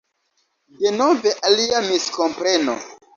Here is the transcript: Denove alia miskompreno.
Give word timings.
Denove 0.79 1.33
alia 1.49 1.83
miskompreno. 1.91 2.75